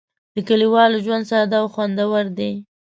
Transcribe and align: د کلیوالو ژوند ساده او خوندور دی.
د 0.35 0.37
کلیوالو 0.47 1.01
ژوند 1.05 1.23
ساده 1.31 1.57
او 1.61 1.67
خوندور 1.73 2.25
دی. 2.37 2.51